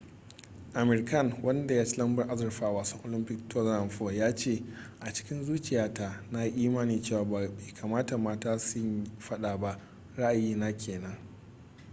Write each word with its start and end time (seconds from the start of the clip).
amir 0.73 1.05
khan 1.05 1.33
wanda 1.43 1.73
ya 1.75 1.85
ci 1.85 1.97
lambar 1.97 2.27
azurfa 2.31 2.65
a 2.65 2.71
wasan 2.71 2.99
olympic 3.05 3.39
2004 3.55 4.13
ya 4.17 4.35
ce 4.35 4.63
a 4.99 5.13
cikin 5.13 5.43
zuciya 5.43 5.93
ta 5.93 6.21
na 6.31 6.43
yi 6.43 6.63
imanin 6.65 7.01
cewa 7.01 7.23
bai 7.25 7.49
kamata 7.81 8.17
mata 8.17 8.57
su 8.59 8.79
yi 8.79 9.03
fada 9.19 9.57
ba 9.57 9.79
ra'ayi 10.17 10.55
na 10.55 10.71
kenan 10.77 11.17